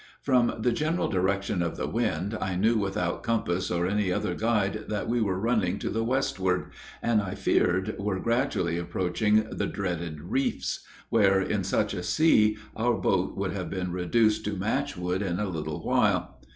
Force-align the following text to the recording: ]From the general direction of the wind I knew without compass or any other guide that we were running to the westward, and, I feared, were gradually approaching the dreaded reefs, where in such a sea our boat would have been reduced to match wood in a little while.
]From 0.23 0.55
the 0.57 0.71
general 0.71 1.09
direction 1.09 1.61
of 1.61 1.77
the 1.77 1.85
wind 1.85 2.35
I 2.41 2.55
knew 2.55 2.75
without 2.75 3.21
compass 3.21 3.69
or 3.69 3.85
any 3.85 4.11
other 4.11 4.33
guide 4.33 4.85
that 4.87 5.07
we 5.07 5.21
were 5.21 5.39
running 5.39 5.77
to 5.77 5.91
the 5.91 6.03
westward, 6.03 6.71
and, 7.03 7.21
I 7.21 7.35
feared, 7.35 7.95
were 7.99 8.19
gradually 8.19 8.79
approaching 8.79 9.45
the 9.51 9.67
dreaded 9.67 10.19
reefs, 10.21 10.83
where 11.09 11.39
in 11.39 11.63
such 11.63 11.93
a 11.93 12.01
sea 12.01 12.57
our 12.75 12.95
boat 12.95 13.37
would 13.37 13.51
have 13.53 13.69
been 13.69 13.91
reduced 13.91 14.43
to 14.45 14.57
match 14.57 14.97
wood 14.97 15.21
in 15.21 15.39
a 15.39 15.47
little 15.47 15.83
while. 15.85 16.39